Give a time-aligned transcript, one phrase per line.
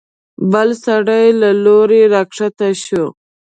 [0.51, 3.05] بل سړی له لوړې راکښته شو.